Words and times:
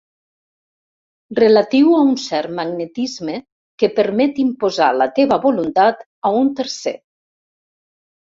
Relatiu 1.39 1.91
a 1.97 1.99
un 2.05 2.15
cert 2.21 2.55
magnetisme 2.59 3.35
que 3.83 3.89
permet 3.99 4.41
imposar 4.45 4.89
la 5.01 5.09
teva 5.19 5.39
voluntat 5.45 6.03
a 6.31 6.31
un 6.41 6.49
tercer. 6.61 6.95